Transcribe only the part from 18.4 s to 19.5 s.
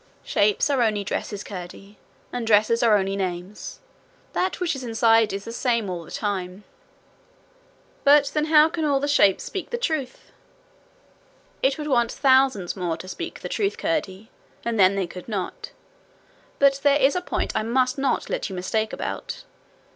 you mistake about.